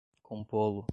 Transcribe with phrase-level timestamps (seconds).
[0.23, 0.85] compô-lo